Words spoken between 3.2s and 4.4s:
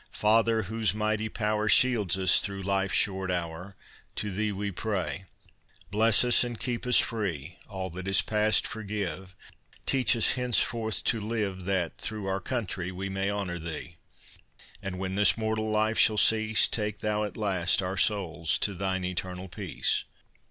hour, To